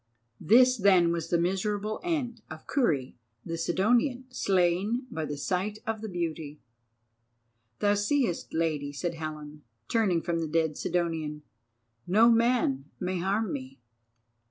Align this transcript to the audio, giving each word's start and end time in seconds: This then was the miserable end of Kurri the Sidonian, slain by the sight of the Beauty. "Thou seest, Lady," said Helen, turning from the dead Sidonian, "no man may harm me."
This 0.39 0.77
then 0.77 1.11
was 1.11 1.29
the 1.29 1.37
miserable 1.37 2.01
end 2.03 2.41
of 2.49 2.65
Kurri 2.65 3.17
the 3.45 3.55
Sidonian, 3.55 4.25
slain 4.29 5.05
by 5.11 5.25
the 5.25 5.37
sight 5.37 5.77
of 5.85 6.01
the 6.01 6.09
Beauty. 6.09 6.59
"Thou 7.77 7.93
seest, 7.93 8.51
Lady," 8.51 8.91
said 8.91 9.13
Helen, 9.13 9.61
turning 9.89 10.23
from 10.23 10.39
the 10.39 10.47
dead 10.47 10.75
Sidonian, 10.75 11.43
"no 12.07 12.31
man 12.31 12.85
may 12.99 13.19
harm 13.19 13.53
me." 13.53 13.79